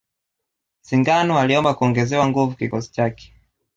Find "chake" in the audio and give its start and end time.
2.91-3.33